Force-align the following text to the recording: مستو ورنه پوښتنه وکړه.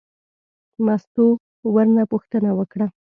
مستو 0.85 1.25
ورنه 1.75 2.03
پوښتنه 2.11 2.49
وکړه. 2.59 2.87